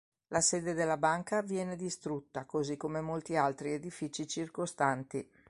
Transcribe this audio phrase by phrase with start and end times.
[0.29, 5.29] La sede della banca viene distrutta, così come molti altri edifici circostanti.